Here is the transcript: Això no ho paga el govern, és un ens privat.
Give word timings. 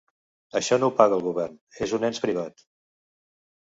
Això 0.59 0.79
no 0.79 0.87
ho 0.89 0.95
paga 1.03 1.21
el 1.21 1.27
govern, 1.27 1.61
és 1.87 1.97
un 2.01 2.11
ens 2.13 2.27
privat. 2.29 2.69